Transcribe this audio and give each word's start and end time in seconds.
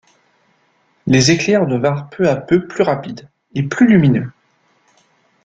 Les 1.05 1.29
éclairs 1.29 1.67
devinrent 1.67 2.09
peu 2.09 2.27
à 2.27 2.35
peu 2.35 2.65
plus 2.67 2.81
rapides 2.81 3.29
et 3.53 3.61
plus 3.61 3.87
lumineux 3.87 4.31